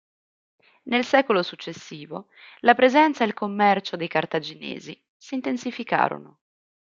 [0.85, 2.29] Nel secolo successivo,
[2.61, 6.39] la presenza e il commercio dei cartaginesi si intensificarono.